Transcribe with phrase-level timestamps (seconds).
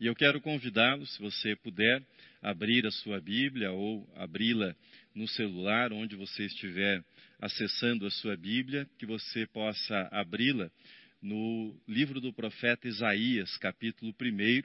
[0.00, 2.00] E eu quero convidá-lo, se você puder,
[2.40, 4.76] abrir a sua Bíblia ou abri-la
[5.12, 7.04] no celular, onde você estiver
[7.40, 10.70] acessando a sua Bíblia, que você possa abri-la
[11.20, 14.62] no livro do profeta Isaías, capítulo 1.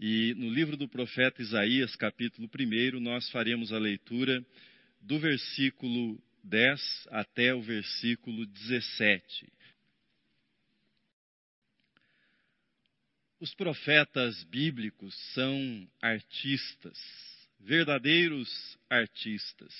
[0.00, 4.44] E no livro do profeta Isaías, capítulo 1, nós faremos a leitura
[5.00, 9.53] do versículo 10 até o versículo 17.
[13.44, 16.98] Os profetas bíblicos são artistas,
[17.60, 18.48] verdadeiros
[18.88, 19.70] artistas.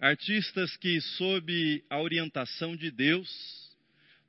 [0.00, 3.30] Artistas que, sob a orientação de Deus,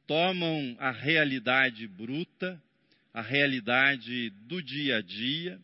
[0.05, 2.61] tomam a realidade bruta,
[3.11, 5.59] a realidade do dia a dia,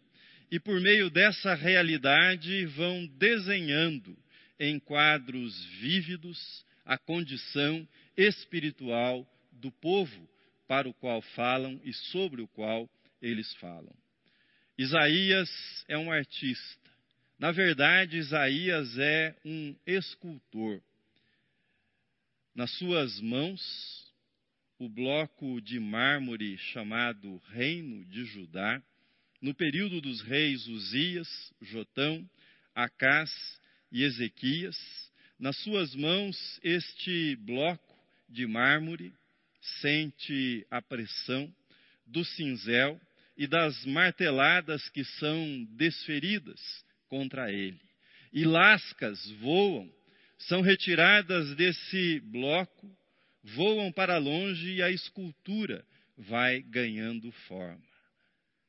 [0.50, 4.18] e por meio dessa realidade vão desenhando
[4.60, 10.28] em quadros vívidos a condição espiritual do povo
[10.70, 12.88] para o qual falam e sobre o qual
[13.20, 13.92] eles falam.
[14.78, 15.50] Isaías
[15.88, 16.92] é um artista.
[17.40, 20.80] Na verdade, Isaías é um escultor.
[22.54, 24.14] Nas suas mãos,
[24.78, 28.80] o bloco de mármore chamado Reino de Judá,
[29.42, 32.30] no período dos reis Uzias, Jotão,
[32.76, 33.32] Acás
[33.92, 34.78] e Ezequias,
[35.40, 37.98] nas suas mãos este bloco
[38.30, 39.12] de mármore
[39.82, 41.54] sente a pressão
[42.06, 43.00] do cinzel
[43.38, 46.60] e das marteladas que são desferidas
[47.08, 47.80] contra ele.
[48.34, 49.92] E lascas voam,
[50.38, 52.90] são retiradas desse bloco,
[53.44, 55.86] voam para longe e a escultura
[56.18, 57.82] vai ganhando forma.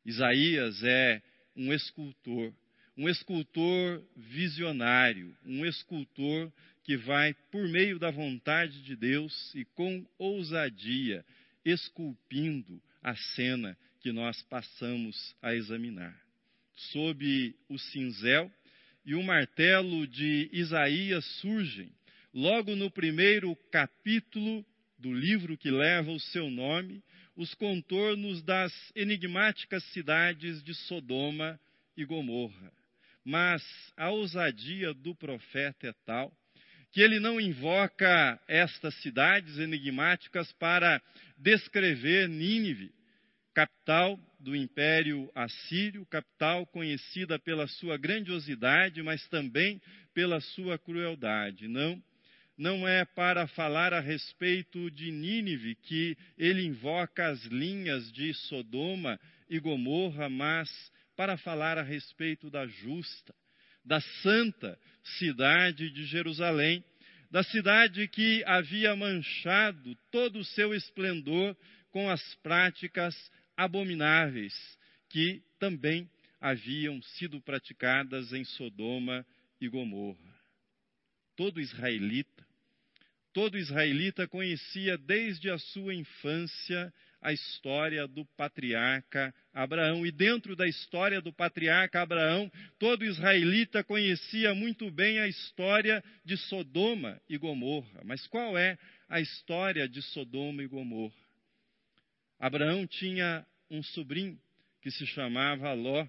[0.05, 1.21] Isaías é
[1.57, 2.55] um escultor,
[2.97, 10.07] um escultor visionário, um escultor que vai, por meio da vontade de Deus e com
[10.19, 11.25] ousadia,
[11.65, 16.19] esculpindo a cena que nós passamos a examinar.
[16.75, 18.51] Sob o cinzel
[19.05, 21.93] e o martelo de Isaías surgem,
[22.33, 24.65] logo no primeiro capítulo
[24.99, 27.03] do livro que leva o seu nome,
[27.37, 31.59] os contornos das enigmáticas cidades de Sodoma
[31.97, 32.73] e Gomorra.
[33.25, 33.63] Mas
[33.97, 36.35] a ousadia do profeta é tal
[36.93, 41.01] que ele não invoca estas cidades enigmáticas para
[41.39, 42.93] descrever Nínive,
[43.55, 49.81] capital do Império Assírio, capital conhecida pela sua grandiosidade, mas também
[50.15, 51.69] pela sua crueldade.
[51.69, 52.03] Não,
[52.57, 59.19] não é para falar a respeito de Nínive que ele invoca as linhas de Sodoma
[59.49, 60.69] e Gomorra, mas
[61.17, 63.35] para falar a respeito da justa,
[63.85, 64.79] da santa
[65.19, 66.85] cidade de Jerusalém,
[67.31, 71.57] da cidade que havia manchado todo o seu esplendor
[71.91, 73.15] com as práticas
[73.57, 74.55] abomináveis
[75.09, 76.09] que também
[76.41, 79.27] haviam sido praticadas em Sodoma
[79.61, 80.41] e Gomorra.
[81.37, 82.47] Todo israelita,
[83.33, 90.07] todo israelita conhecia desde a sua infância a história do patriarca Abraão.
[90.07, 96.37] E dentro da história do patriarca Abraão, todo israelita conhecia muito bem a história de
[96.37, 98.01] Sodoma e Gomorra.
[98.05, 98.79] Mas qual é
[99.09, 101.15] a história de Sodoma e Gomorra?
[102.39, 104.41] Abraão tinha um sobrinho
[104.81, 106.07] que se chamava Ló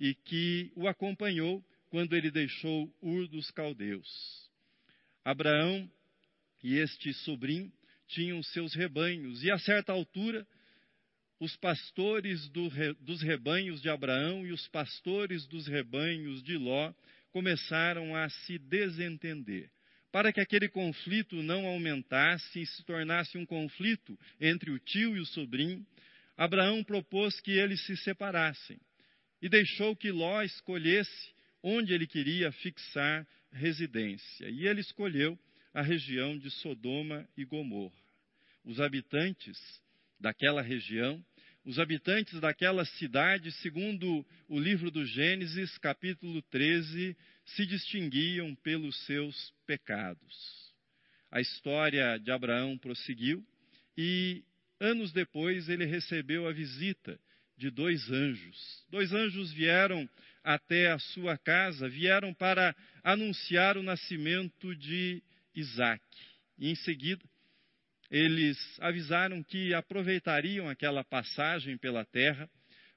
[0.00, 4.08] e que o acompanhou quando ele deixou Ur dos Caldeus.
[5.24, 5.88] Abraão
[6.62, 7.70] e este sobrinho
[8.08, 10.46] tinham seus rebanhos, e a certa altura
[11.40, 16.92] os pastores do, dos rebanhos de Abraão e os pastores dos rebanhos de Ló
[17.30, 19.70] começaram a se desentender.
[20.12, 25.20] Para que aquele conflito não aumentasse e se tornasse um conflito entre o tio e
[25.20, 25.84] o sobrinho,
[26.36, 28.78] Abraão propôs que eles se separassem
[29.42, 34.48] e deixou que Ló escolhesse onde ele queria fixar residência.
[34.48, 35.38] E ele escolheu
[35.72, 37.94] a região de Sodoma e Gomorra.
[38.64, 39.58] Os habitantes
[40.18, 41.24] daquela região,
[41.64, 47.16] os habitantes daquela cidade, segundo o livro do Gênesis, capítulo 13,
[47.46, 50.72] se distinguiam pelos seus pecados.
[51.30, 53.42] A história de Abraão prosseguiu
[53.96, 54.44] e,
[54.78, 57.18] anos depois, ele recebeu a visita
[57.56, 58.84] de dois anjos.
[58.90, 60.08] Dois anjos vieram
[60.42, 65.22] até a sua casa, vieram para anunciar o nascimento de
[65.54, 66.04] Isaac.
[66.58, 67.24] E em seguida,
[68.16, 72.48] eles avisaram que aproveitariam aquela passagem pela terra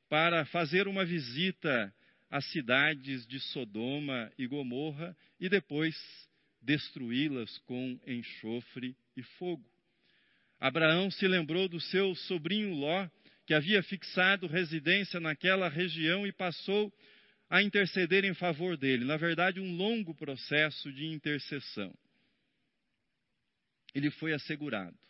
[0.08, 1.92] para fazer uma visita
[2.30, 5.96] às cidades de Sodoma e Gomorra e depois
[6.62, 9.66] destruí-las com enxofre e fogo.
[10.60, 13.10] Abraão se lembrou do seu sobrinho Ló,
[13.48, 16.94] que havia fixado residência naquela região e passou
[17.50, 19.04] a interceder em favor dele.
[19.04, 21.92] Na verdade, um longo processo de intercessão.
[23.96, 25.07] Ele foi assegurado.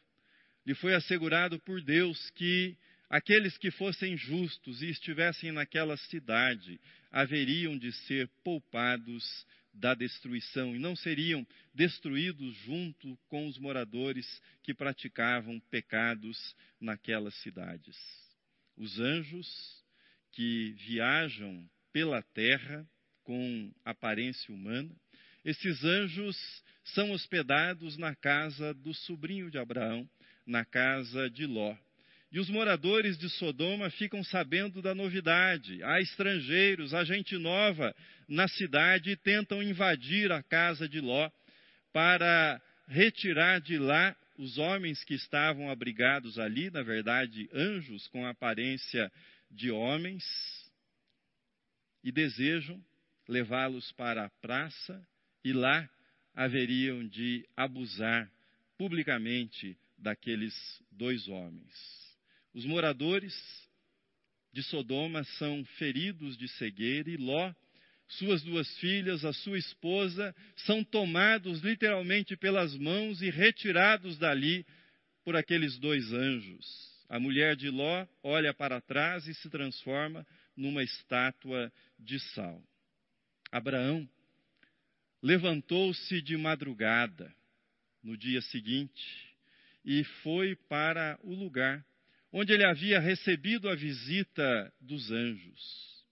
[0.68, 2.76] Lhe foi assegurado por Deus que
[3.10, 6.78] aqueles que fossem justos e estivessem naquela cidade
[7.10, 14.28] haveriam de ser poupados da destruição e não seriam destruídos junto com os moradores
[14.62, 17.96] que praticavam pecados naquelas cidades.
[18.76, 19.48] Os anjos
[20.34, 22.86] que viajam pela terra
[23.24, 24.94] com aparência humana,
[25.46, 26.38] esses anjos
[26.84, 30.06] são hospedados na casa do sobrinho de Abraão,
[30.48, 31.76] na casa de Ló.
[32.32, 35.84] E os moradores de Sodoma ficam sabendo da novidade.
[35.84, 37.96] Há estrangeiros, há gente nova
[38.28, 41.30] na cidade e tentam invadir a casa de Ló
[41.94, 49.12] para retirar de lá os homens que estavam abrigados ali, na verdade, anjos com aparência
[49.50, 50.24] de homens,
[52.04, 52.82] e desejam
[53.28, 55.06] levá-los para a praça
[55.44, 55.90] e lá
[56.34, 58.30] haveriam de abusar
[58.78, 60.54] publicamente daqueles
[60.92, 61.74] dois homens.
[62.54, 63.34] Os moradores
[64.54, 67.54] de Sodoma são feridos de cegueira e Ló,
[68.08, 74.66] suas duas filhas, a sua esposa, são tomados literalmente pelas mãos e retirados dali
[75.24, 76.66] por aqueles dois anjos.
[77.10, 82.64] A mulher de Ló olha para trás e se transforma numa estátua de sal.
[83.52, 84.10] Abraão
[85.22, 87.34] levantou-se de madrugada
[88.02, 89.27] no dia seguinte
[89.90, 91.82] e foi para o lugar
[92.30, 96.04] onde ele havia recebido a visita dos anjos.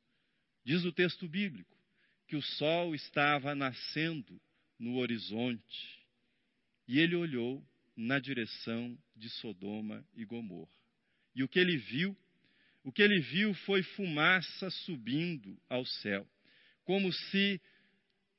[0.64, 1.78] Diz o texto bíblico
[2.26, 4.42] que o sol estava nascendo
[4.80, 6.00] no horizonte
[6.88, 7.62] e ele olhou
[7.98, 10.72] na direção de Sodoma e Gomorra.
[11.36, 12.16] E o que ele viu?
[12.82, 16.26] O que ele viu foi fumaça subindo ao céu,
[16.86, 17.60] como se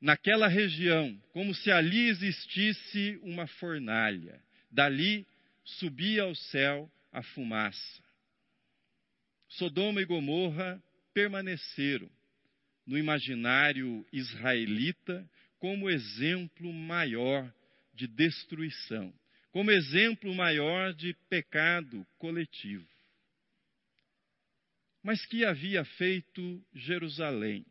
[0.00, 4.45] naquela região, como se ali existisse uma fornalha.
[4.76, 5.26] Dali
[5.64, 8.04] subia ao céu a fumaça.
[9.48, 10.78] Sodoma e Gomorra
[11.14, 12.10] permaneceram
[12.86, 15.26] no imaginário israelita
[15.58, 17.50] como exemplo maior
[17.94, 19.14] de destruição,
[19.50, 22.86] como exemplo maior de pecado coletivo.
[25.02, 27.64] Mas que havia feito Jerusalém?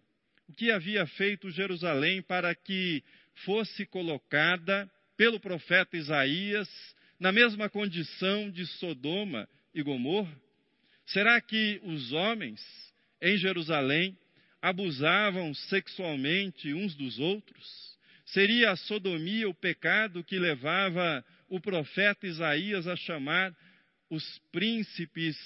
[0.49, 3.03] O que havia feito Jerusalém para que
[3.45, 10.35] fosse colocada pelo profeta Isaías na mesma condição de Sodoma e Gomorra?
[11.05, 12.61] Será que os homens
[13.21, 14.17] em Jerusalém
[14.61, 17.95] abusavam sexualmente uns dos outros?
[18.25, 23.55] Seria a sodomia o pecado que levava o profeta Isaías a chamar
[24.09, 25.37] os príncipes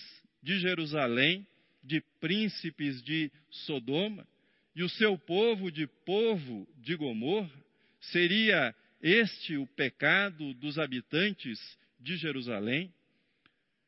[0.41, 1.45] de Jerusalém
[1.83, 4.27] de príncipes de Sodoma
[4.75, 7.51] e o seu povo de povo de Gomorra?
[7.99, 11.59] Seria este o pecado dos habitantes
[11.99, 12.93] de Jerusalém?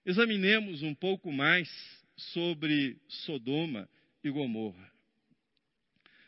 [0.06, 1.70] Examinemos um pouco mais
[2.16, 3.90] sobre Sodoma
[4.24, 4.92] e Gomorra.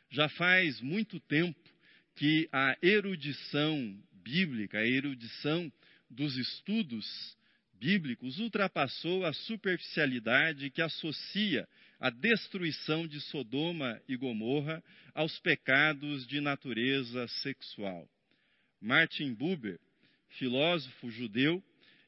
[0.09, 1.59] Já faz muito tempo
[2.15, 5.71] que a erudição bíblica, a erudição
[6.09, 7.37] dos estudos
[7.73, 11.67] bíblicos ultrapassou a superficialidade que associa
[11.99, 18.07] a destruição de Sodoma e Gomorra aos pecados de natureza sexual.
[18.83, 19.79] Martin Buber,
[20.37, 21.63] filósofo judeu,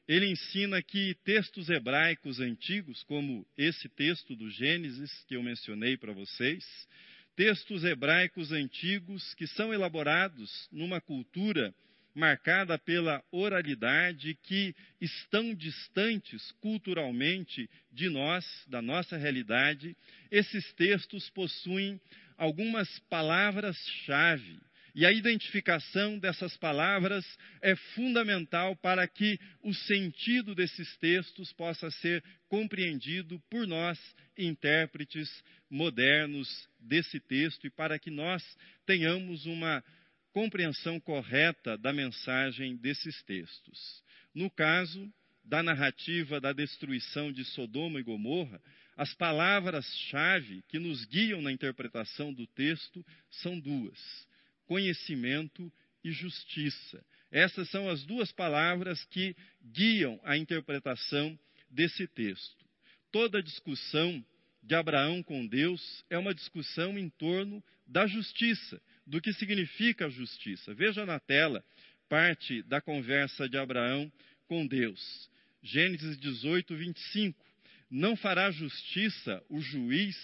[0.06, 6.12] ele ensina que textos hebraicos antigos, como esse texto do Gênesis que eu mencionei para
[6.12, 6.64] vocês,
[7.34, 11.74] textos hebraicos antigos que são elaborados numa cultura
[12.14, 19.96] marcada pela oralidade, que estão distantes culturalmente de nós, da nossa realidade,
[20.30, 21.98] esses textos possuem
[22.36, 24.58] algumas palavras-chave
[24.96, 27.22] e a identificação dessas palavras
[27.60, 34.00] é fundamental para que o sentido desses textos possa ser compreendido por nós,
[34.38, 35.28] intérpretes
[35.68, 36.48] modernos
[36.80, 38.42] desse texto, e para que nós
[38.86, 39.84] tenhamos uma
[40.32, 44.02] compreensão correta da mensagem desses textos.
[44.34, 45.12] No caso
[45.44, 48.62] da narrativa da destruição de Sodoma e Gomorra,
[48.96, 54.26] as palavras-chave que nos guiam na interpretação do texto são duas
[54.66, 55.72] conhecimento
[56.04, 57.04] e justiça.
[57.30, 59.34] Essas são as duas palavras que
[59.72, 61.38] guiam a interpretação
[61.70, 62.64] desse texto.
[63.10, 64.24] Toda discussão
[64.62, 70.10] de Abraão com Deus é uma discussão em torno da justiça, do que significa a
[70.10, 70.74] justiça.
[70.74, 71.64] Veja na tela
[72.08, 74.10] parte da conversa de Abraão
[74.46, 75.30] com Deus.
[75.62, 77.44] Gênesis 18, 25.
[77.90, 80.16] Não fará justiça o juiz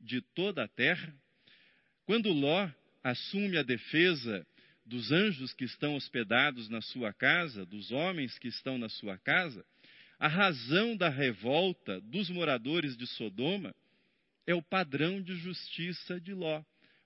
[0.00, 1.14] de toda a terra?
[2.04, 2.68] Quando Ló
[3.02, 4.46] assume a defesa
[4.84, 9.64] dos anjos que estão hospedados na sua casa, dos homens que estão na sua casa,
[10.18, 13.74] a razão da revolta dos moradores de Sodoma
[14.46, 16.62] é o padrão de justiça de Ló,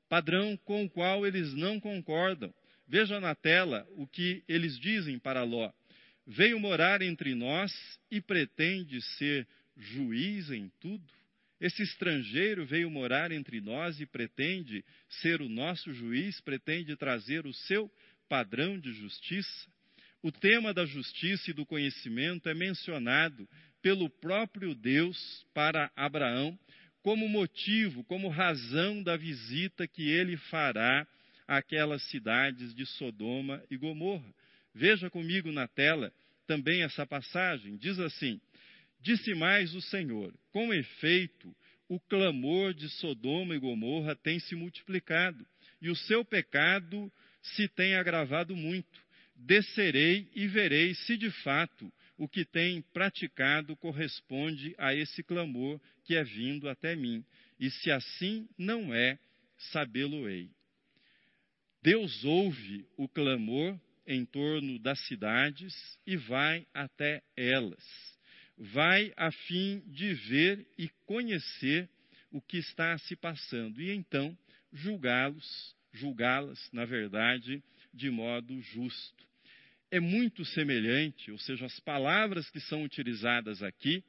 [0.08, 2.52] padrão com o qual eles não concordam.
[2.88, 5.70] Veja na tela o que eles dizem para Ló:
[6.26, 7.72] Veio morar entre nós
[8.10, 9.46] e pretende ser
[9.76, 11.04] juiz em tudo?
[11.64, 17.54] Esse estrangeiro veio morar entre nós e pretende ser o nosso juiz, pretende trazer o
[17.54, 17.90] seu
[18.28, 19.66] padrão de justiça.
[20.22, 23.48] O tema da justiça e do conhecimento é mencionado
[23.80, 25.16] pelo próprio Deus
[25.54, 26.58] para Abraão
[27.02, 31.08] como motivo, como razão da visita que ele fará
[31.48, 34.34] àquelas cidades de Sodoma e Gomorra.
[34.74, 36.12] Veja comigo na tela
[36.46, 37.78] também essa passagem.
[37.78, 38.38] Diz assim:
[39.04, 41.54] Disse mais o Senhor: Com efeito,
[41.86, 45.46] o clamor de Sodoma e Gomorra tem se multiplicado,
[45.78, 49.04] e o seu pecado se tem agravado muito.
[49.36, 56.16] Descerei e verei se de fato o que tem praticado corresponde a esse clamor que
[56.16, 57.22] é vindo até mim.
[57.60, 59.18] E se assim não é,
[59.70, 60.48] sabê-lo-ei.
[61.82, 65.74] Deus ouve o clamor em torno das cidades
[66.06, 68.13] e vai até elas
[68.56, 71.88] vai a fim de ver e conhecer
[72.30, 74.36] o que está se passando e então
[74.72, 79.24] julgá-los, julgá-las, na verdade, de modo justo.
[79.90, 84.02] É muito semelhante, ou seja, as palavras que são utilizadas aqui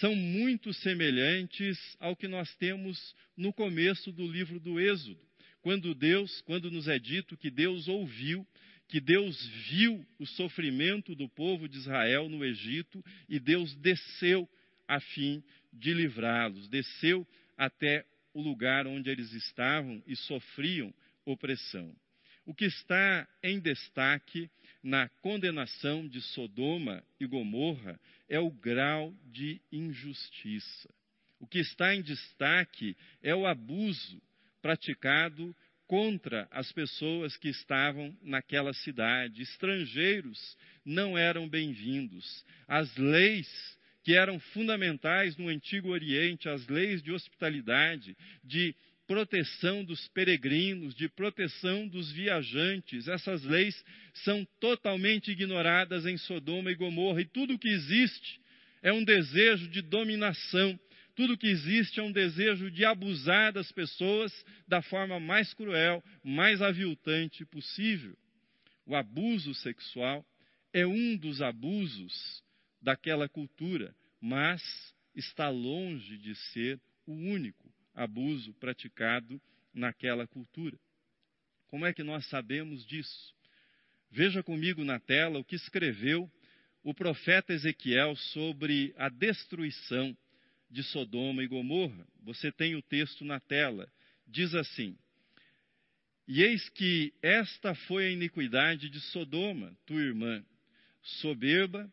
[0.00, 5.18] são muito semelhantes ao que nós temos no começo do livro do Êxodo,
[5.62, 8.46] quando Deus, quando nos é dito que Deus ouviu
[8.88, 14.48] que Deus viu o sofrimento do povo de Israel no Egito e Deus desceu
[14.88, 17.26] a fim de livrá-los, desceu
[17.56, 20.92] até o lugar onde eles estavam e sofriam
[21.26, 21.94] opressão.
[22.46, 24.50] O que está em destaque
[24.82, 30.88] na condenação de Sodoma e Gomorra é o grau de injustiça.
[31.38, 34.20] O que está em destaque é o abuso
[34.62, 35.54] praticado
[35.88, 39.42] contra as pessoas que estavam naquela cidade.
[39.42, 40.38] Estrangeiros
[40.84, 42.44] não eram bem-vindos.
[42.68, 43.48] As leis
[44.04, 48.74] que eram fundamentais no Antigo Oriente, as leis de hospitalidade, de
[49.06, 56.74] proteção dos peregrinos, de proteção dos viajantes, essas leis são totalmente ignoradas em Sodoma e
[56.74, 58.38] Gomorra, e tudo que existe
[58.82, 60.78] é um desejo de dominação,
[61.18, 64.32] tudo que existe é um desejo de abusar das pessoas
[64.68, 68.16] da forma mais cruel, mais aviltante possível.
[68.86, 70.24] O abuso sexual
[70.72, 72.40] é um dos abusos
[72.80, 74.62] daquela cultura, mas
[75.12, 79.42] está longe de ser o único abuso praticado
[79.74, 80.78] naquela cultura.
[81.66, 83.34] Como é que nós sabemos disso?
[84.08, 86.30] Veja comigo na tela o que escreveu
[86.84, 90.16] o profeta Ezequiel sobre a destruição
[90.70, 92.06] de Sodoma e Gomorra.
[92.22, 93.90] Você tem o texto na tela.
[94.26, 94.96] Diz assim:
[96.26, 100.44] E eis que esta foi a iniquidade de Sodoma, tua irmã,
[101.02, 101.90] soberba,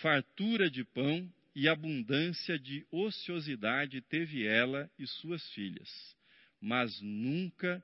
[0.00, 6.16] fartura de pão e abundância de ociosidade teve ela e suas filhas,
[6.60, 7.82] mas nunca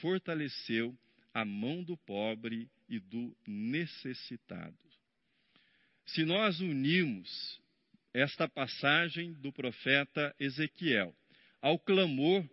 [0.00, 0.96] fortaleceu
[1.34, 4.76] a mão do pobre e do necessitado.
[6.06, 7.60] Se nós unimos
[8.12, 11.14] esta passagem do profeta Ezequiel
[11.60, 12.48] ao clamor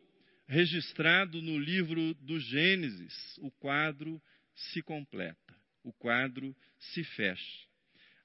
[0.47, 4.21] registrado no livro do Gênesis, o quadro
[4.55, 7.67] se completa, o quadro se fecha.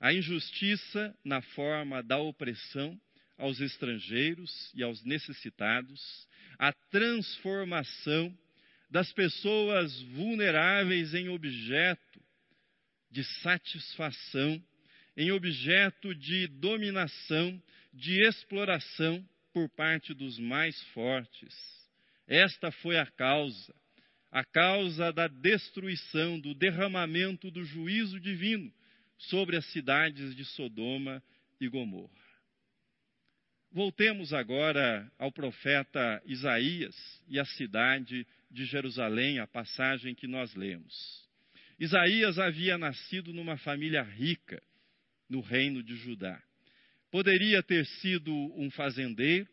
[0.00, 3.00] A injustiça na forma da opressão
[3.38, 8.36] aos estrangeiros e aos necessitados, a transformação
[8.90, 12.22] das pessoas vulneráveis em objeto
[13.10, 14.62] de satisfação
[15.16, 17.60] em objeto de dominação,
[17.92, 21.54] de exploração por parte dos mais fortes.
[22.26, 23.74] Esta foi a causa,
[24.30, 28.72] a causa da destruição, do derramamento do juízo divino
[29.18, 31.22] sobre as cidades de Sodoma
[31.60, 32.22] e Gomorra.
[33.70, 36.94] Voltemos agora ao profeta Isaías
[37.28, 41.26] e à cidade de Jerusalém, a passagem que nós lemos.
[41.78, 44.62] Isaías havia nascido numa família rica,
[45.32, 46.40] no reino de Judá.
[47.10, 49.48] Poderia ter sido um fazendeiro,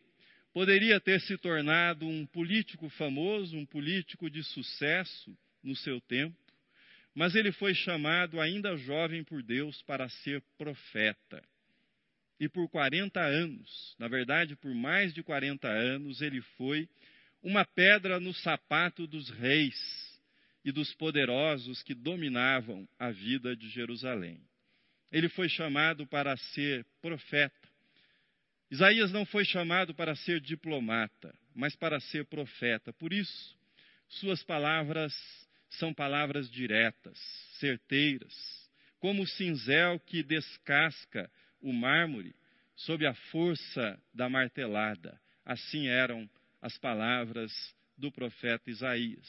[0.53, 6.35] poderia ter se tornado um político famoso, um político de sucesso no seu tempo,
[7.15, 11.41] mas ele foi chamado ainda jovem por Deus para ser profeta.
[12.41, 16.87] e por 40 anos, na verdade, por mais de 40 anos, ele foi
[17.43, 19.75] uma pedra no sapato dos reis
[20.63, 24.48] e dos poderosos que dominavam a vida de Jerusalém.
[25.11, 27.69] Ele foi chamado para ser profeta.
[28.69, 32.93] Isaías não foi chamado para ser diplomata, mas para ser profeta.
[32.93, 33.57] Por isso,
[34.07, 35.13] suas palavras
[35.71, 37.17] são palavras diretas,
[37.59, 38.33] certeiras,
[38.99, 41.29] como o cinzel que descasca
[41.61, 42.35] o mármore
[42.75, 45.19] sob a força da martelada.
[45.45, 46.29] Assim eram
[46.61, 47.51] as palavras
[47.97, 49.27] do profeta Isaías.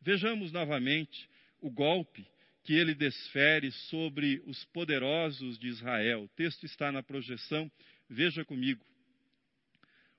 [0.00, 1.28] Vejamos novamente
[1.60, 2.26] o golpe
[2.66, 6.24] que ele desfere sobre os poderosos de Israel.
[6.24, 7.70] O texto está na projeção,
[8.10, 8.84] veja comigo.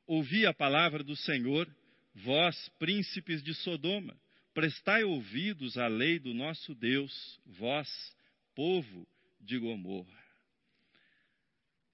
[0.07, 1.69] Ouvi a palavra do Senhor,
[2.15, 4.17] vós, príncipes de Sodoma,
[4.53, 7.89] prestai ouvidos à lei do nosso Deus, vós,
[8.55, 9.05] povo
[9.41, 10.23] de Gomorra.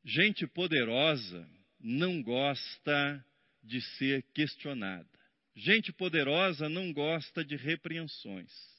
[0.06, 3.26] Gente poderosa não gosta
[3.64, 5.10] de ser questionada.
[5.56, 8.73] Gente poderosa não gosta de repreensões.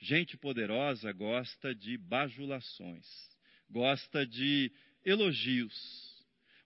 [0.00, 3.06] Gente poderosa gosta de bajulações,
[3.68, 4.72] gosta de
[5.04, 5.74] elogios.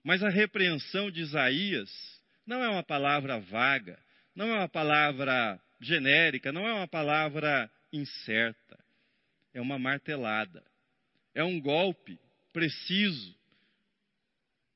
[0.03, 1.89] Mas a repreensão de Isaías
[2.45, 3.99] não é uma palavra vaga,
[4.33, 8.83] não é uma palavra genérica, não é uma palavra incerta.
[9.53, 10.63] É uma martelada.
[11.33, 12.19] É um golpe
[12.53, 13.35] preciso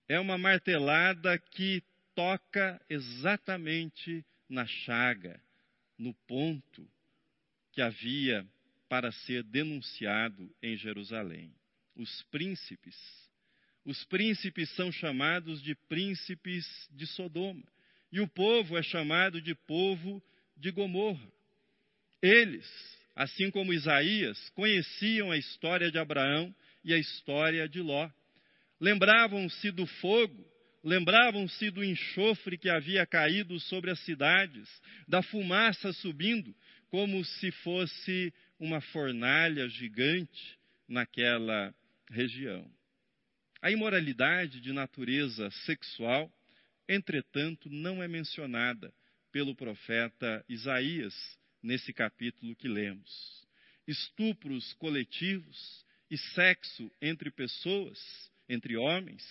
[0.09, 1.83] é uma martelada que
[2.15, 5.39] toca exatamente na chaga,
[5.95, 6.89] no ponto
[7.79, 8.45] que havia
[8.89, 11.49] para ser denunciado em Jerusalém.
[11.95, 12.97] Os príncipes,
[13.85, 17.63] os príncipes são chamados de príncipes de Sodoma,
[18.11, 20.21] e o povo é chamado de povo
[20.57, 21.25] de Gomorra.
[22.21, 22.67] Eles,
[23.15, 28.09] assim como Isaías, conheciam a história de Abraão e a história de Ló.
[28.77, 30.45] Lembravam-se do fogo,
[30.83, 34.67] lembravam-se do enxofre que havia caído sobre as cidades,
[35.07, 36.53] da fumaça subindo,
[36.89, 41.73] como se fosse uma fornalha gigante naquela
[42.09, 42.69] região.
[43.61, 46.31] A imoralidade de natureza sexual,
[46.87, 48.93] entretanto, não é mencionada
[49.31, 51.13] pelo profeta Isaías
[51.61, 53.47] nesse capítulo que lemos.
[53.87, 57.99] Estupros coletivos e sexo entre pessoas
[58.49, 59.23] entre homens,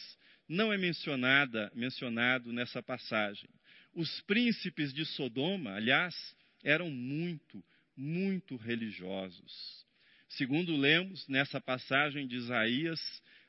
[0.49, 3.51] não é mencionada, mencionado nessa passagem.
[3.93, 6.15] Os príncipes de Sodoma, aliás,
[6.63, 7.65] eram muito,
[7.97, 9.87] muito religiosos.
[10.29, 13.01] Segundo lemos nessa passagem de Isaías,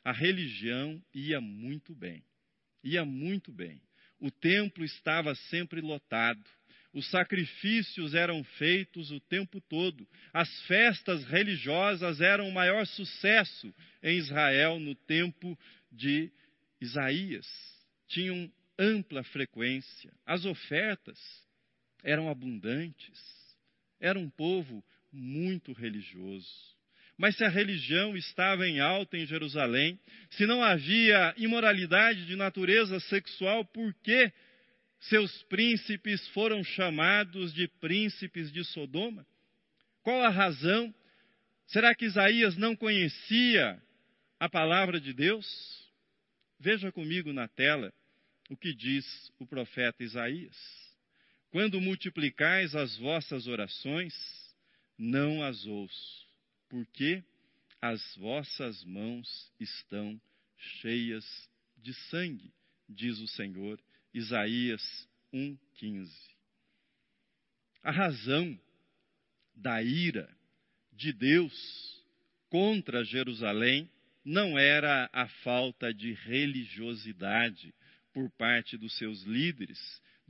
[0.03, 2.23] a religião ia muito bem.
[2.83, 3.81] Ia muito bem.
[4.19, 6.43] O templo estava sempre lotado.
[6.91, 10.07] Os sacrifícios eram feitos o tempo todo.
[10.33, 15.57] As festas religiosas eram o maior sucesso em Israel no tempo
[15.91, 16.31] de
[16.81, 17.45] Isaías.
[18.07, 20.11] Tinham ampla frequência.
[20.25, 21.19] As ofertas
[22.03, 23.19] eram abundantes.
[23.99, 26.49] Era um povo muito religioso.
[27.17, 29.99] Mas se a religião estava em alta em Jerusalém,
[30.31, 34.31] se não havia imoralidade de natureza sexual, por que
[35.01, 39.25] seus príncipes foram chamados de príncipes de Sodoma?
[40.01, 40.93] Qual a razão?
[41.67, 43.81] Será que Isaías não conhecia
[44.39, 45.45] a palavra de Deus?
[46.57, 47.93] Veja comigo na tela
[48.49, 49.05] o que diz
[49.39, 50.88] o profeta Isaías.
[51.51, 54.13] Quando multiplicais as vossas orações,
[54.97, 56.27] não as ouço,
[56.69, 57.23] porque
[57.81, 60.19] as vossas mãos estão
[60.81, 61.25] cheias
[61.77, 62.53] de sangue,
[62.87, 63.79] diz o Senhor
[64.13, 66.09] Isaías 1,15.
[67.81, 68.59] A razão
[69.55, 70.29] da ira
[70.91, 72.03] de Deus
[72.49, 73.89] contra Jerusalém
[74.23, 77.73] não era a falta de religiosidade
[78.13, 79.79] por parte dos seus líderes,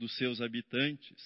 [0.00, 1.22] dos seus habitantes.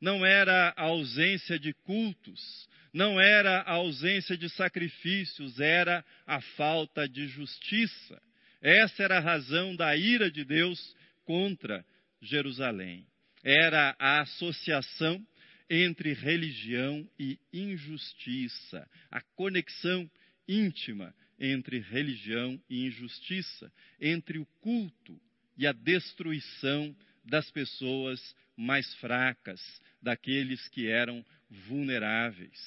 [0.00, 7.08] Não era a ausência de cultos, não era a ausência de sacrifícios, era a falta
[7.08, 8.20] de justiça.
[8.60, 11.84] Essa era a razão da ira de Deus contra
[12.20, 13.06] Jerusalém.
[13.44, 15.24] Era a associação
[15.68, 20.10] entre religião e injustiça, a conexão
[20.48, 25.20] íntima entre religião e injustiça, entre o culto
[25.56, 29.60] e a destruição das pessoas mais fracas,
[30.00, 32.60] daqueles que eram vulneráveis.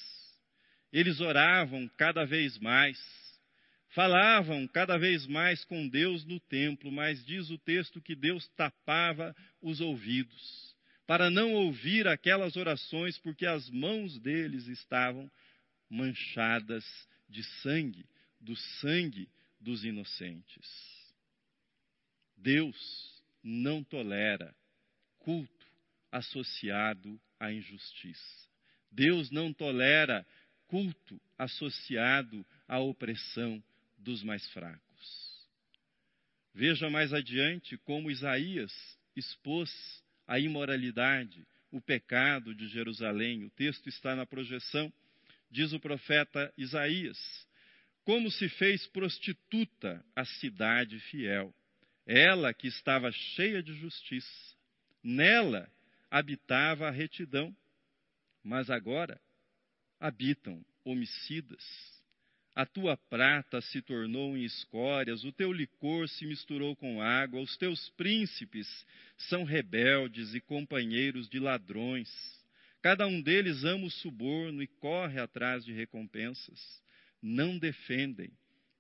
[0.92, 2.98] Eles oravam cada vez mais,
[3.98, 9.36] Falavam cada vez mais com Deus no templo, mas diz o texto que Deus tapava
[9.60, 10.76] os ouvidos,
[11.08, 15.32] para não ouvir aquelas orações, porque as mãos deles estavam
[15.90, 16.86] manchadas
[17.28, 18.06] de sangue,
[18.40, 19.28] do sangue
[19.60, 20.70] dos inocentes.
[22.38, 23.17] Deus
[23.48, 24.54] não tolera
[25.20, 25.66] culto
[26.12, 28.50] associado à injustiça.
[28.92, 30.26] Deus não tolera
[30.68, 33.64] culto associado à opressão
[33.98, 35.48] dos mais fracos.
[36.54, 38.74] Veja mais adiante como Isaías
[39.16, 39.72] expôs
[40.28, 43.46] a imoralidade, o pecado de Jerusalém.
[43.46, 44.92] O texto está na projeção.
[45.50, 47.18] Diz o profeta Isaías:
[48.04, 51.54] Como se fez prostituta a cidade fiel,
[52.08, 54.56] ela que estava cheia de justiça.
[55.04, 55.70] Nela
[56.10, 57.56] habitava a retidão,
[58.42, 59.20] mas agora
[60.00, 61.62] habitam homicidas.
[62.56, 67.56] A tua prata se tornou em escórias, o teu licor se misturou com água, os
[67.58, 68.68] teus príncipes
[69.18, 72.10] são rebeldes e companheiros de ladrões.
[72.82, 76.82] Cada um deles ama o suborno e corre atrás de recompensas.
[77.22, 78.32] Não defendem,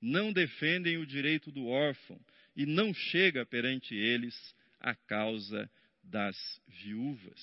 [0.01, 2.19] não defendem o direito do órfão
[2.57, 4.35] e não chega perante eles
[4.79, 5.69] a causa
[6.01, 6.35] das
[6.67, 7.39] viúvas.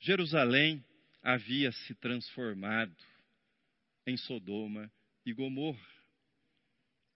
[0.00, 0.82] Jerusalém
[1.22, 2.96] havia se transformado
[4.06, 4.90] em Sodoma
[5.26, 5.86] e Gomorra.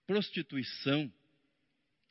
[0.07, 1.11] Prostituição,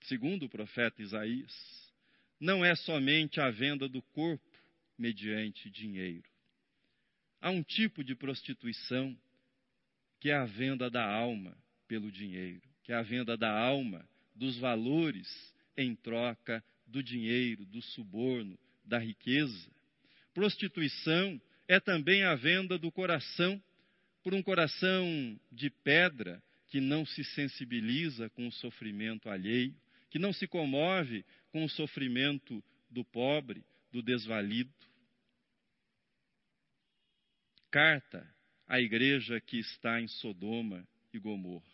[0.06, 1.93] segundo o profeta Isaías,
[2.39, 4.49] não é somente a venda do corpo
[4.97, 6.27] mediante dinheiro.
[7.39, 9.15] Há um tipo de prostituição
[10.19, 11.56] que é a venda da alma
[11.88, 14.08] pelo dinheiro, que é a venda da alma,
[14.41, 15.30] dos valores
[15.77, 19.69] em troca do dinheiro, do suborno, da riqueza.
[20.34, 23.62] Prostituição é também a venda do coração
[24.23, 29.75] por um coração de pedra que não se sensibiliza com o sofrimento alheio,
[30.10, 34.73] que não se comove com o sofrimento do pobre, do desvalido.
[37.69, 38.27] Carta
[38.67, 41.71] à igreja que está em Sodoma e Gomorra.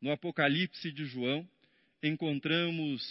[0.00, 1.48] No Apocalipse de João,
[2.02, 3.02] encontramos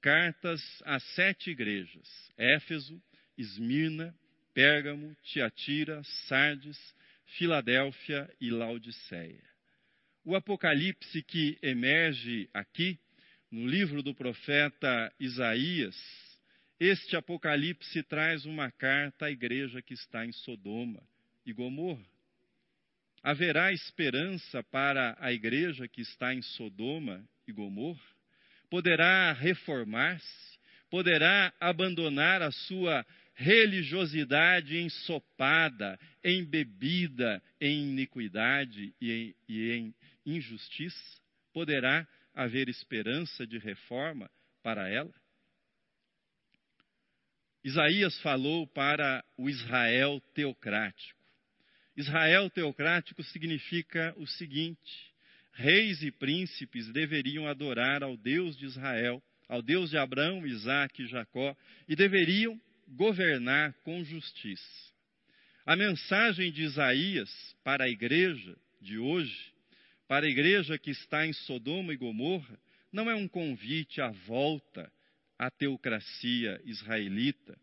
[0.00, 3.00] cartas a sete igrejas: Éfeso,
[3.36, 4.14] Esmirna,
[4.54, 6.78] Pérgamo, Tiatira, Sardes,
[7.36, 9.42] Filadélfia e Laodiceia.
[10.24, 12.98] O Apocalipse que emerge aqui,
[13.50, 15.96] no livro do profeta Isaías,
[16.78, 21.02] este Apocalipse traz uma carta à igreja que está em Sodoma
[21.46, 22.04] e Gomorra.
[23.22, 28.11] Haverá esperança para a igreja que está em Sodoma e Gomorra?
[28.72, 30.58] Poderá reformar-se?
[30.88, 33.04] Poderá abandonar a sua
[33.34, 41.20] religiosidade ensopada, embebida em iniquidade e em, e em injustiça?
[41.52, 44.30] Poderá haver esperança de reforma
[44.62, 45.12] para ela?
[47.62, 51.20] Isaías falou para o Israel teocrático.
[51.94, 55.11] Israel teocrático significa o seguinte:
[55.52, 61.06] reis e príncipes deveriam adorar ao Deus de Israel, ao Deus de Abraão, Isaque e
[61.06, 61.56] Jacó,
[61.88, 64.92] e deveriam governar com justiça.
[65.64, 67.30] A mensagem de Isaías
[67.62, 69.52] para a igreja de hoje,
[70.08, 72.58] para a igreja que está em Sodoma e Gomorra,
[72.92, 74.90] não é um convite à volta
[75.38, 77.56] à teocracia israelita.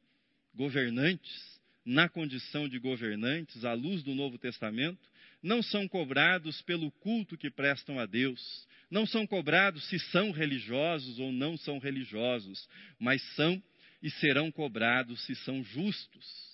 [0.54, 5.09] Governantes, na condição de governantes, à luz do Novo Testamento,
[5.42, 11.20] não são cobrados pelo culto que prestam a Deus, não são cobrados se são religiosos
[11.20, 12.68] ou não são religiosos,
[13.00, 13.62] mas são
[14.02, 16.50] e serão cobrados se são justos.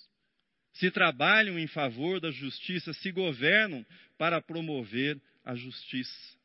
[0.74, 3.84] Se trabalham em favor da justiça, se governam
[4.18, 6.36] para promover a justiça.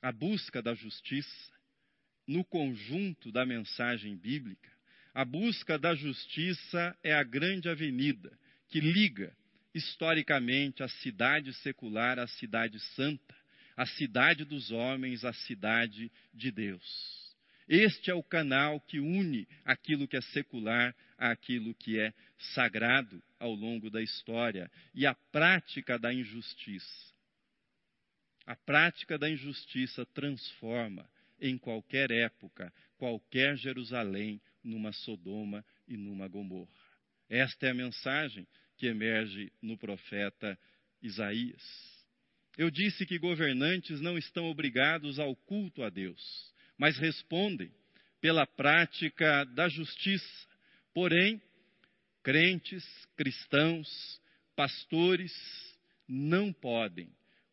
[0.00, 1.52] A busca da justiça,
[2.26, 4.72] no conjunto da mensagem bíblica,
[5.12, 8.36] a busca da justiça é a grande avenida
[8.68, 9.36] que liga
[9.74, 13.34] historicamente a cidade secular à cidade santa,
[13.76, 17.24] a cidade dos homens à cidade de Deus.
[17.68, 22.12] Este é o canal que une aquilo que é secular àquilo que é
[22.54, 27.12] sagrado ao longo da história e a prática da injustiça.
[28.46, 31.08] A prática da injustiça transforma
[31.40, 36.70] em qualquer época, qualquer Jerusalém numa Sodoma e numa Gomorra.
[37.28, 40.58] Esta é a mensagem que emerge no profeta
[41.02, 41.62] Isaías.
[42.56, 47.70] Eu disse que governantes não estão obrigados ao culto a Deus mas respondem
[48.20, 50.48] pela prática da justiça.
[50.92, 51.40] Porém,
[52.22, 52.84] crentes,
[53.16, 54.20] cristãos,
[54.56, 55.32] pastores
[56.08, 57.08] não podem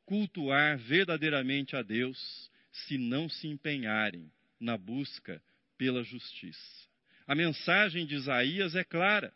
[0.06, 5.42] cultuar verdadeiramente a Deus se não se empenharem na busca
[5.78, 6.90] pela justiça.
[7.28, 9.34] A mensagem de Isaías é clara.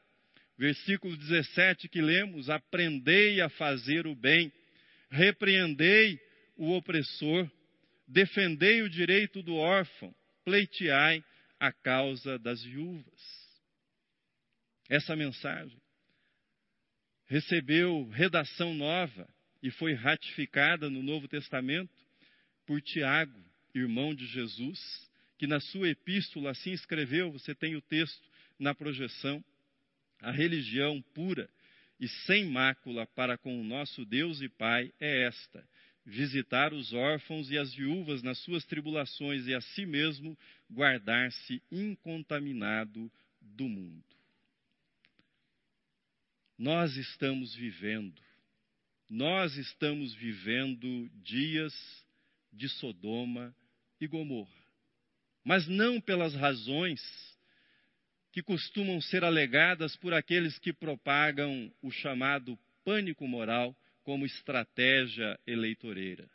[0.58, 4.52] Versículo 17 que lemos: Aprendei a fazer o bem,
[5.10, 6.20] repreendei
[6.56, 7.50] o opressor,
[8.08, 11.24] defendei o direito do órfão, pleiteai
[11.60, 13.46] a causa das viúvas.
[14.90, 15.82] Essa mensagem
[17.28, 19.28] recebeu redação nova
[19.62, 21.92] e foi ratificada no Novo Testamento
[22.66, 24.80] por Tiago, irmão de Jesus,
[25.38, 29.44] que na sua epístola assim escreveu, você tem o texto na projeção,
[30.22, 31.50] a religião pura
[32.00, 35.68] e sem mácula para com o nosso Deus e Pai é esta:
[36.06, 40.38] visitar os órfãos e as viúvas nas suas tribulações e a si mesmo
[40.70, 44.04] guardar-se incontaminado do mundo.
[46.58, 48.22] Nós estamos vivendo,
[49.10, 51.74] nós estamos vivendo dias
[52.52, 53.54] de Sodoma
[54.00, 54.64] e Gomorra,
[55.44, 57.02] mas não pelas razões
[58.36, 66.30] que costumam ser alegadas por aqueles que propagam o chamado pânico moral como estratégia eleitoreira.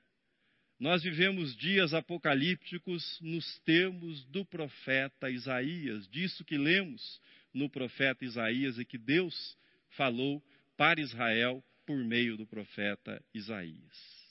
[0.79, 7.21] Nós vivemos dias apocalípticos nos termos do profeta Isaías, disso que lemos
[7.53, 9.55] no profeta Isaías e que Deus
[9.91, 10.43] falou
[10.79, 14.31] para Israel por meio do profeta Isaías.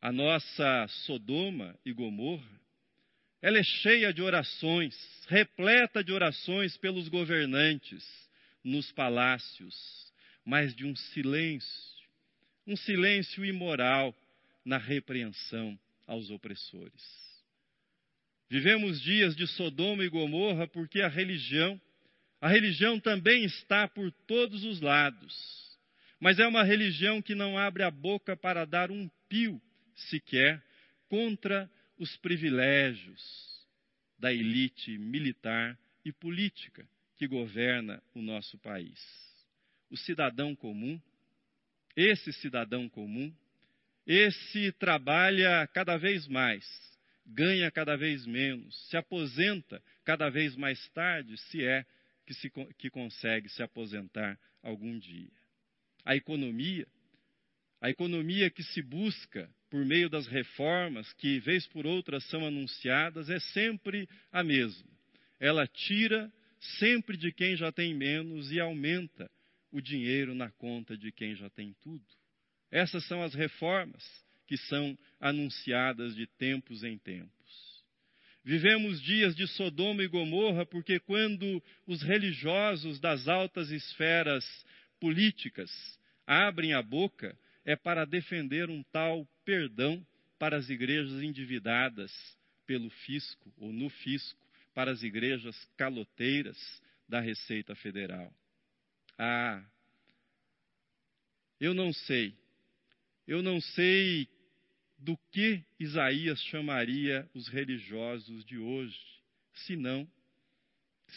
[0.00, 2.61] A nossa Sodoma e Gomorra,
[3.42, 4.96] ela é cheia de orações,
[5.28, 8.06] repleta de orações pelos governantes
[8.62, 9.74] nos palácios,
[10.44, 11.92] mas de um silêncio,
[12.64, 14.14] um silêncio imoral
[14.64, 15.76] na repreensão
[16.06, 17.02] aos opressores.
[18.48, 21.80] Vivemos dias de Sodoma e Gomorra porque a religião
[22.40, 25.32] a religião também está por todos os lados,
[26.18, 29.62] mas é uma religião que não abre a boca para dar um pio
[29.94, 30.60] sequer
[31.08, 31.70] contra
[32.02, 33.64] os privilégios
[34.18, 36.84] da elite militar e política
[37.14, 38.98] que governa o nosso país.
[39.88, 41.00] O cidadão comum,
[41.94, 43.32] esse cidadão comum,
[44.04, 46.66] esse trabalha cada vez mais,
[47.24, 51.86] ganha cada vez menos, se aposenta cada vez mais tarde, se é
[52.26, 55.30] que, se, que consegue se aposentar algum dia.
[56.04, 56.84] A economia,
[57.82, 63.28] a economia que se busca por meio das reformas que, vez por outra, são anunciadas,
[63.28, 64.88] é sempre a mesma.
[65.40, 66.32] Ela tira
[66.78, 69.28] sempre de quem já tem menos e aumenta
[69.72, 72.04] o dinheiro na conta de quem já tem tudo.
[72.70, 74.04] Essas são as reformas
[74.46, 77.82] que são anunciadas de tempos em tempos.
[78.44, 84.44] Vivemos dias de Sodoma e Gomorra porque, quando os religiosos das altas esferas
[85.00, 85.70] políticas
[86.24, 90.04] abrem a boca, é para defender um tal perdão
[90.38, 92.12] para as igrejas endividadas
[92.66, 94.40] pelo fisco ou no fisco,
[94.74, 96.58] para as igrejas caloteiras
[97.08, 98.32] da Receita Federal.
[99.18, 99.62] Ah,
[101.60, 102.34] eu não sei,
[103.26, 104.28] eu não sei
[104.98, 109.00] do que Isaías chamaria os religiosos de hoje,
[109.66, 110.08] senão,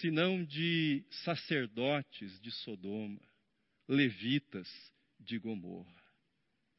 [0.01, 3.21] senão de sacerdotes de Sodoma,
[3.87, 4.67] levitas
[5.19, 6.04] de Gomorra.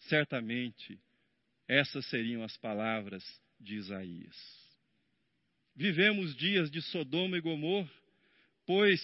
[0.09, 0.99] Certamente,
[1.69, 3.25] essas seriam as palavras
[3.59, 4.37] de Isaías.
[5.75, 7.91] Vivemos dias de Sodoma e Gomorra,
[8.65, 9.01] pois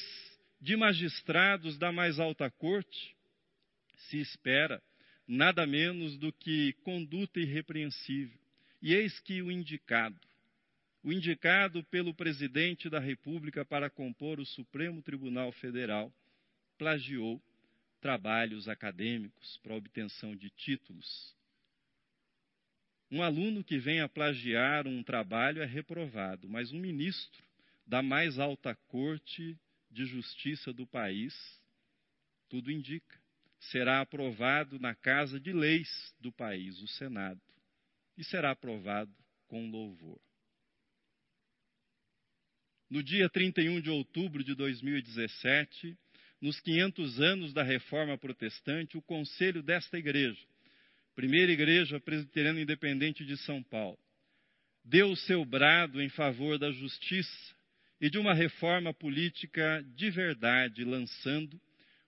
[0.60, 3.16] de magistrados da mais alta corte
[4.08, 4.82] se espera
[5.26, 8.38] nada menos do que conduta irrepreensível.
[8.80, 10.18] E eis que o indicado,
[11.02, 16.12] o indicado pelo presidente da República para compor o Supremo Tribunal Federal,
[16.78, 17.40] plagiou
[18.02, 21.34] trabalhos acadêmicos para obtenção de títulos.
[23.08, 27.42] Um aluno que venha plagiar um trabalho é reprovado, mas um ministro
[27.86, 29.56] da mais alta corte
[29.88, 31.32] de justiça do país,
[32.48, 33.20] tudo indica,
[33.70, 37.40] será aprovado na Casa de Leis do país, o Senado,
[38.16, 39.14] e será aprovado
[39.46, 40.20] com louvor.
[42.90, 45.96] No dia 31 de outubro de 2017,
[46.42, 50.44] nos 500 anos da Reforma Protestante, o conselho desta igreja,
[51.14, 53.98] primeira igreja presbiteriana independente de São Paulo,
[54.84, 57.54] deu o seu brado em favor da justiça
[58.00, 61.60] e de uma reforma política de verdade, lançando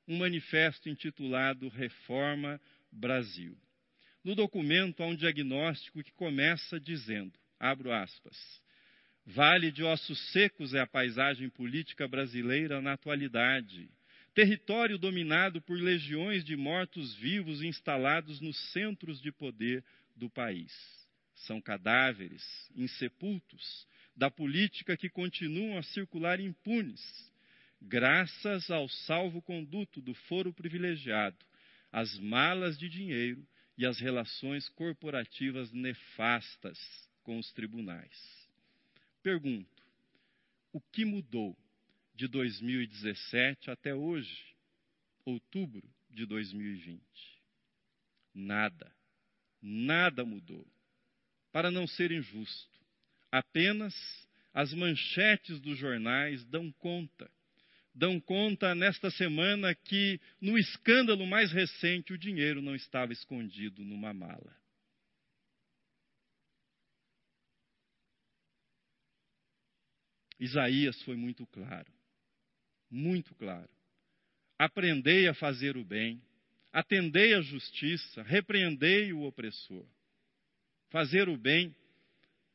[0.09, 3.57] um manifesto intitulado Reforma Brasil.
[4.25, 8.37] No documento há um diagnóstico que começa dizendo, abro aspas,
[9.27, 13.88] Vale de ossos secos é a paisagem política brasileira na atualidade.
[14.35, 19.85] Território dominado por legiões de mortos-vivos instalados nos centros de poder
[20.16, 20.73] do país.
[21.47, 22.42] São cadáveres
[22.75, 27.01] insepultos da política que continuam a circular impunes
[27.81, 31.37] graças ao salvo-conduto do foro privilegiado,
[31.92, 36.79] às malas de dinheiro e às relações corporativas nefastas
[37.23, 38.49] com os tribunais.
[39.23, 39.83] Pergunto:
[40.73, 41.57] o que mudou
[42.14, 44.55] de 2017 até hoje,
[45.24, 47.03] outubro de 2020?
[48.33, 48.94] Nada.
[49.61, 50.66] Nada mudou.
[51.50, 52.79] Para não ser injusto,
[53.31, 53.94] apenas
[54.53, 57.31] as manchetes dos jornais dão conta.
[57.94, 64.12] Dão conta nesta semana que, no escândalo mais recente, o dinheiro não estava escondido numa
[64.12, 64.57] mala.
[70.40, 71.90] Isaías foi muito claro,
[72.90, 73.68] muito claro.
[74.59, 76.23] Aprendei a fazer o bem,
[76.73, 79.85] atendei a justiça, repreendei o opressor.
[80.90, 81.75] Fazer o bem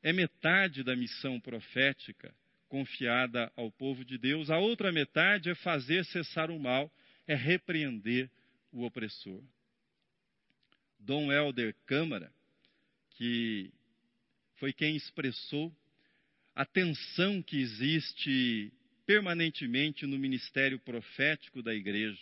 [0.01, 2.33] é metade da missão profética
[2.69, 6.89] confiada ao povo de Deus, a outra metade é fazer cessar o mal,
[7.27, 8.29] é repreender
[8.71, 9.43] o opressor.
[10.99, 12.31] Dom Helder Câmara,
[13.11, 13.73] que
[14.57, 15.75] foi quem expressou
[16.55, 18.71] a tensão que existe
[19.09, 22.21] permanentemente no ministério profético da igreja.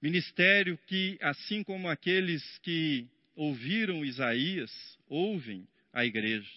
[0.00, 4.72] Ministério que, assim como aqueles que ouviram Isaías,
[5.06, 6.50] ouvem a igreja.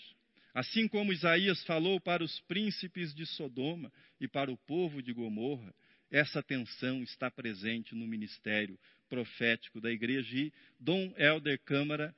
[0.54, 5.76] Assim como Isaías falou para os príncipes de Sodoma e para o povo de Gomorra,
[6.10, 10.34] essa tensão está presente no ministério profético da igreja.
[10.34, 12.16] E Dom Helder Câmara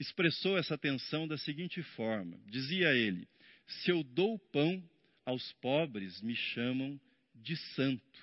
[0.00, 3.28] expressou essa tensão da seguinte forma: dizia ele,
[3.66, 4.82] se eu dou pão
[5.24, 7.00] aos pobres, me chamam
[7.34, 8.20] de santo.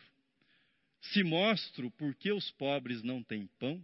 [1.02, 3.82] Se mostro por que os pobres não têm pão,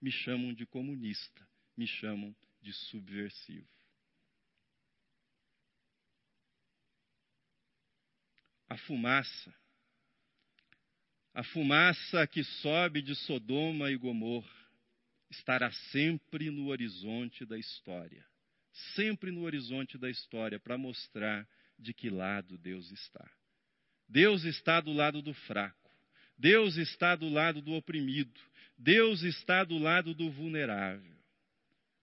[0.00, 3.66] me chamam de comunista, me chamam de subversivo.
[8.68, 9.54] A fumaça,
[11.32, 14.68] a fumaça que sobe de Sodoma e Gomorra,
[15.30, 18.26] estará sempre no horizonte da história
[18.94, 21.46] sempre no horizonte da história para mostrar
[21.78, 23.30] de que lado Deus está.
[24.08, 25.90] Deus está do lado do fraco.
[26.36, 28.40] Deus está do lado do oprimido.
[28.76, 31.16] Deus está do lado do vulnerável.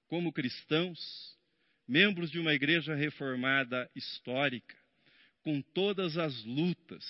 [0.08, 1.00] Como cristãos,
[1.88, 4.76] membros de uma igreja reformada histórica,
[5.42, 7.06] com todas as lutas,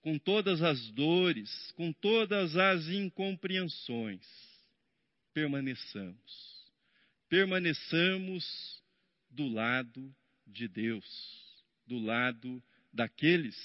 [0.00, 4.24] com todas as dores, com todas as incompreensões,
[5.34, 6.56] permaneçamos.
[7.28, 8.82] Permaneçamos
[9.28, 10.14] do lado
[10.46, 11.45] de Deus,
[11.86, 13.56] do lado daqueles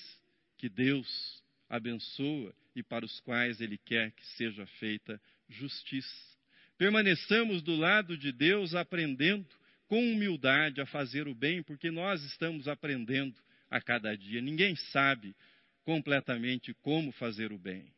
[0.58, 6.32] que Deus abençoa e para os quais Ele quer que seja feita justiça.
[6.78, 9.48] Permaneçamos do lado de Deus aprendendo
[9.88, 13.36] com humildade a fazer o bem, porque nós estamos aprendendo
[13.70, 14.42] a cada dia.
[14.42, 15.36] Ninguém sabe
[15.84, 17.92] completamente como fazer o bem.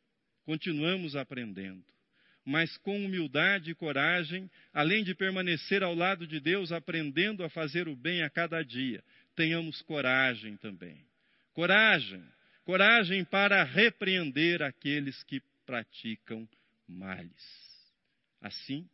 [0.45, 1.93] Continuamos aprendendo
[2.45, 7.87] mas com humildade e coragem, além de permanecer ao lado de Deus, aprendendo a fazer
[7.87, 9.03] o bem a cada dia,
[9.35, 11.05] tenhamos coragem também.
[11.53, 12.23] Coragem,
[12.65, 16.47] coragem para repreender aqueles que praticam
[16.87, 17.91] males.
[18.41, 18.89] Assim,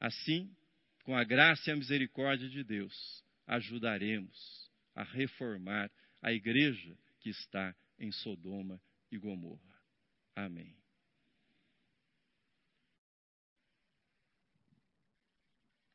[0.00, 0.50] assim,
[1.04, 5.90] com a graça e a misericórdia de Deus, ajudaremos a reformar
[6.22, 9.60] a igreja que está em Sodoma e Gomorra.
[10.34, 10.83] Amém.